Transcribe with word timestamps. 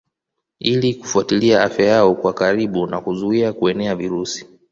Ili 0.59 0.93
kufuatilia 0.95 1.63
afya 1.63 1.85
yao 1.85 2.15
kwa 2.15 2.33
karibu 2.33 2.87
na 2.87 3.01
kuzuia 3.01 3.53
kueneza 3.53 3.95
virusi 3.95 4.45